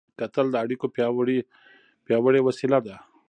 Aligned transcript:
کتل 0.19 0.45
د 0.51 0.55
اړیکو 0.63 0.85
پیاوړې 2.07 2.39
وسیله 2.47 2.79
ده 2.85 2.95